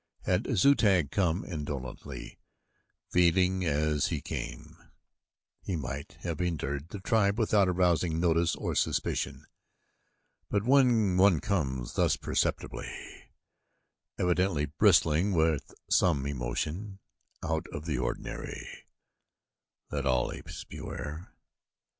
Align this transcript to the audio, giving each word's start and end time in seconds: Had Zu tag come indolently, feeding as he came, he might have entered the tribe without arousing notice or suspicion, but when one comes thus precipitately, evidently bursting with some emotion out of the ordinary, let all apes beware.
Had 0.23 0.47
Zu 0.57 0.73
tag 0.73 1.11
come 1.11 1.45
indolently, 1.45 2.39
feeding 3.11 3.63
as 3.65 4.07
he 4.07 4.19
came, 4.19 4.77
he 5.61 5.75
might 5.75 6.13
have 6.21 6.41
entered 6.41 6.87
the 6.89 6.99
tribe 6.99 7.37
without 7.37 7.69
arousing 7.69 8.19
notice 8.19 8.55
or 8.55 8.73
suspicion, 8.73 9.45
but 10.49 10.63
when 10.63 11.17
one 11.17 11.39
comes 11.39 11.93
thus 11.93 12.15
precipitately, 12.17 13.29
evidently 14.17 14.65
bursting 14.65 15.33
with 15.33 15.71
some 15.87 16.25
emotion 16.25 16.97
out 17.43 17.67
of 17.71 17.85
the 17.85 17.99
ordinary, 17.99 18.87
let 19.91 20.07
all 20.07 20.31
apes 20.31 20.63
beware. 20.63 21.31